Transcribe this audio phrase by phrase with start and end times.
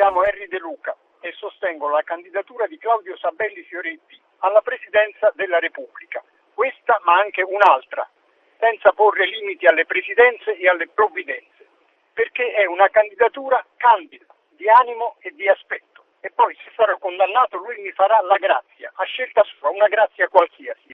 [0.00, 5.58] chiamo Henry De Luca e sostengo la candidatura di Claudio Sabelli Fioretti alla Presidenza della
[5.58, 8.08] Repubblica, questa ma anche un'altra,
[8.58, 11.68] senza porre limiti alle presidenze e alle provvidenze,
[12.14, 16.02] perché è una candidatura candida, di animo e di aspetto.
[16.20, 20.28] E poi se sarò condannato lui mi farà la grazia, a scelta sua, una grazia
[20.28, 20.88] qualsiasi.